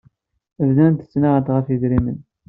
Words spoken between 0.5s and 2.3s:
Bdant ttnaɣent ɣef yidrimen.